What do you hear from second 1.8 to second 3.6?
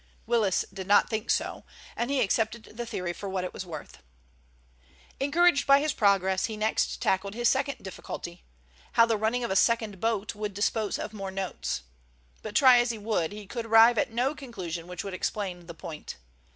and he accepted the theory for what it